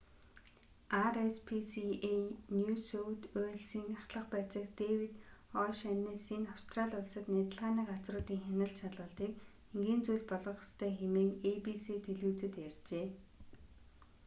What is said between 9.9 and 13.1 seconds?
зүйл болгох ёстой хэмээн эйбиси телевизэд ярьжээ